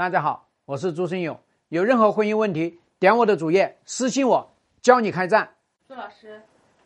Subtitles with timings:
[0.00, 1.38] 大家好，我是朱生勇。
[1.68, 5.46] 有任何婚姻问题，点我的主页私信我，教你开战。
[5.86, 6.40] 朱老师，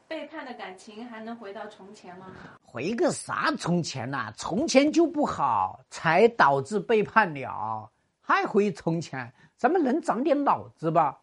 [0.09, 2.27] 背叛的感情还能回到从前吗？
[2.61, 7.89] 回个啥从前呐、从前就不好，才导致背叛了，
[8.21, 9.33] 还回从前？
[9.57, 11.21] 咱们能长点脑子吧？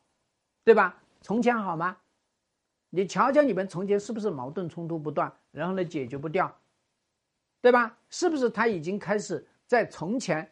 [0.64, 0.98] 对吧？
[1.20, 1.98] 从前好吗？
[2.90, 6.58] 你瞧瞧你们从前是不是矛盾冲突不断，然后呢解决不掉，
[7.60, 7.98] 对吧？
[8.10, 10.50] 是不是他已经开始在从前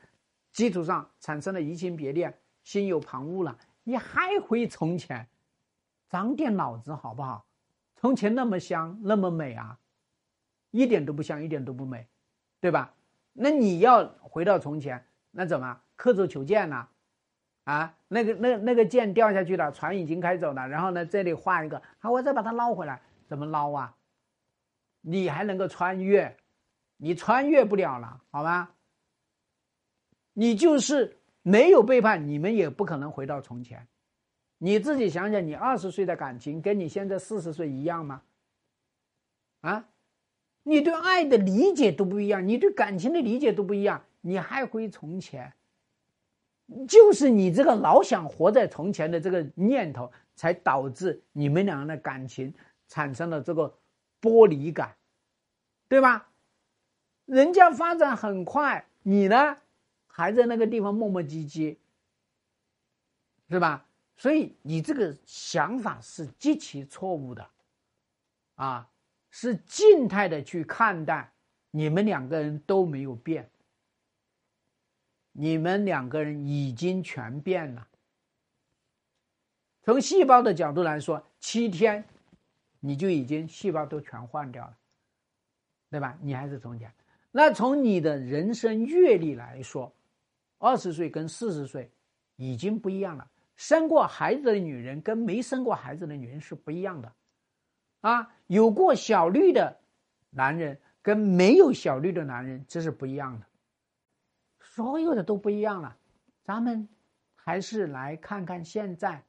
[0.51, 3.57] 基础上产生了移情别恋、心有旁骛了？
[3.83, 5.27] 你还回从前？
[6.09, 7.45] 长点脑子好不好？
[7.95, 9.77] 从前那么香，那么美啊！
[10.71, 12.07] 一点都不香，一点都不美，
[12.59, 12.93] 对吧？
[13.33, 16.87] 那你要回到从前，那怎么刻舟求剑呢？
[17.65, 23.95] 啊，那个那那个剑掉下去了，船已经开走了，然后呢，这里画一个，好，我再把它捞回来，怎么捞啊？
[25.01, 26.35] 你还能够穿越？
[26.97, 28.73] 你穿越不了了，好吧？
[30.39, 33.85] 你就是没有背叛，你们也不可能回到从前。
[34.57, 38.21] 你自己想想，你二十岁的感情跟你现在四十岁一样吗？
[39.59, 39.89] 啊？
[40.63, 45.51] 你对爱的理解都不一样，你对感情的理解都不一样，你还回从前？
[46.87, 52.53] 就是你这个老想活在从前的这个念头，才导致你们两个的感情
[52.87, 53.77] 产生了这个
[54.21, 54.95] 剥离感，
[55.89, 56.29] 对吧？
[57.25, 59.57] 人家发展很快，你呢
[60.09, 61.77] 还在那个地方磨磨唧唧，
[63.49, 63.85] 是吧？
[64.17, 67.49] 所以你这个想法是极其错误的，
[68.55, 68.89] 啊。
[69.31, 71.31] 是静态的去看待，
[71.69, 73.47] 你们两个人都没有变，
[75.33, 77.87] 你们两个人已经全变了。
[79.83, 82.03] 从细胞的角度来说，七天
[82.79, 84.75] 你就已经细胞都全换掉了，
[85.91, 86.17] 对吧？
[86.23, 86.91] 你还是从前。
[87.29, 89.93] 那从你的人生阅历来说，
[90.59, 91.91] 二十岁跟四十岁
[92.35, 93.27] 已经不一样了。
[93.55, 97.11] 生过孩子的女人跟没生过孩子的女人是不一样的。
[98.01, 99.79] 啊，有过小绿的
[100.29, 103.45] 男人跟没有小绿的男人，这是不一样的。
[104.61, 105.97] 所有的都不一样了。
[106.43, 106.87] 咱们
[107.35, 109.23] 还是来看看现在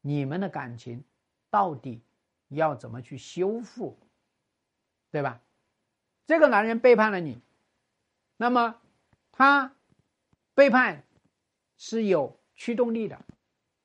[0.00, 1.04] 你们的感情
[1.50, 2.02] 到底
[2.48, 3.96] 要怎么去修复，
[5.12, 5.40] 对吧？
[6.26, 7.40] 这个男人背叛了你，
[8.36, 8.80] 那么
[9.30, 9.75] 他
[10.56, 11.04] 背叛
[11.76, 13.20] 是有驱动力的，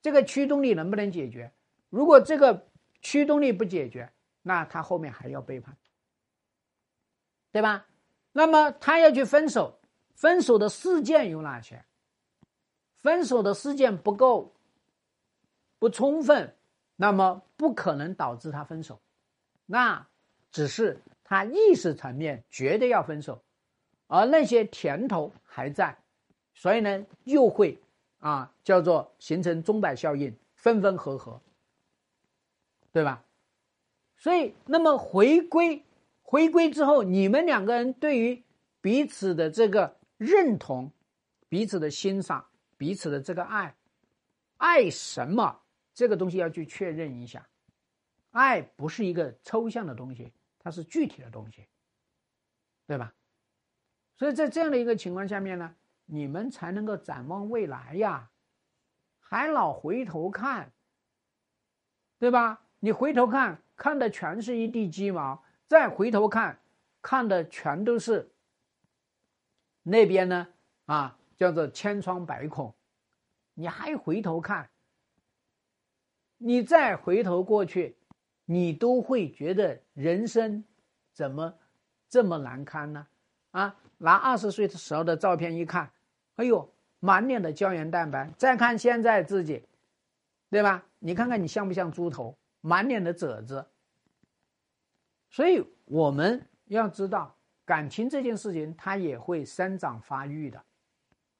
[0.01, 1.51] 这个驱动力能不能解决？
[1.89, 2.65] 如果这个
[3.01, 4.09] 驱动力不解决，
[4.41, 5.75] 那他后面还要背叛，
[7.51, 7.85] 对吧？
[8.31, 9.81] 那么他要去分手，
[10.15, 11.83] 分手的事件有哪些？
[12.95, 14.55] 分手的事件不够，
[15.77, 16.55] 不充分，
[16.95, 19.01] 那么不可能导致他分手。
[19.65, 20.07] 那
[20.51, 23.43] 只是他意识层面觉得要分手，
[24.07, 25.97] 而那些甜头还在，
[26.61, 27.79] 所以呢，又会
[28.19, 31.41] 啊叫做形成钟摆效应，分分合合，
[32.91, 33.25] 对吧？
[34.15, 35.83] 所以，那么回归，
[36.21, 38.43] 回归之后，你们两个人对于
[38.79, 40.91] 彼此的这个认同、
[41.49, 42.45] 彼此的欣赏、
[42.77, 43.75] 彼此的这个爱，
[44.57, 45.61] 爱什么？
[45.95, 47.49] 这个东西要去确认一下。
[48.29, 51.65] 爱不是一个抽象的东西，它是具体的东西，
[52.85, 53.15] 对吧？
[54.15, 55.75] 所以在这样的一个情况下面呢，
[56.13, 58.29] 你们才能够展望未来呀，
[59.21, 60.69] 还老回头看，
[62.19, 62.67] 对吧？
[62.79, 63.61] 你回头看。
[63.77, 66.61] 看的全是一地鸡毛，再回头看，
[67.01, 68.31] 看的全都是
[69.81, 70.47] 那边呢
[70.85, 72.75] 啊，叫做千疮百孔。
[73.55, 74.69] 你还回头看，
[76.37, 77.97] 你再回头过去，
[78.45, 80.63] 你都会觉得人生
[81.11, 81.57] 怎么
[82.07, 83.07] 这么难堪呢？
[83.49, 85.91] 啊，拿二十岁的时候的照片一看，
[86.35, 86.67] 哎呦，
[86.99, 88.31] 满脸的胶原蛋白。
[88.37, 89.63] 再看现在自己，
[90.49, 90.85] 对吧？
[90.99, 92.37] 你看看你像不像猪头？
[92.61, 93.65] 满脸的褶子。
[95.29, 100.63] 所以我们要知道，感情这件事情它也会生长发育的。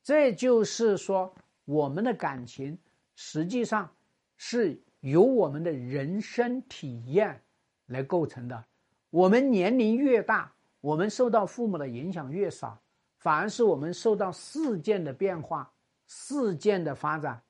[0.02, 1.34] 这就是说，
[1.66, 2.78] 我们的感情
[3.16, 3.90] 实际上
[4.38, 7.40] 是由我们的人生体验
[7.88, 8.66] 来构成的。
[9.10, 12.82] 我们年龄越大，我们受到父母的影响越少，
[13.22, 15.72] 反而是我们受到事件的变化、
[16.08, 17.44] 事件的发展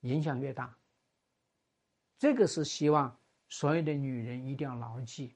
[0.00, 0.76] 影响越大。
[2.18, 3.16] 这个是希望
[3.48, 5.34] 所有的女人一定要牢记。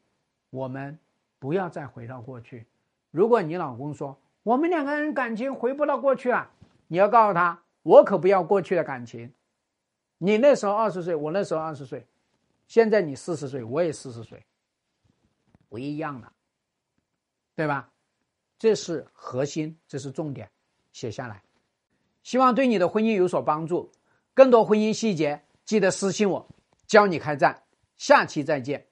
[0.50, 0.98] 我们
[1.38, 2.66] 不要再回到过去。
[3.10, 6.50] 如果你老公说我们两个人感情回不到过去啊，
[6.88, 9.32] 你要告诉他，我可不要过去的感情。
[10.18, 12.06] 你那时候二十岁，我那时候二十岁，
[12.68, 14.44] 现在你四十岁，我也四十岁，
[15.70, 16.30] 不一样了，
[17.56, 17.90] 对吧？
[18.64, 20.50] 这是核心，这是重点，
[20.90, 21.42] 写下来。
[22.22, 23.92] 希望对你的婚姻有所帮助。
[24.32, 26.48] 更多婚姻细节，记得私信我，
[26.86, 27.64] 教你开战。
[27.98, 28.86] 下期再见。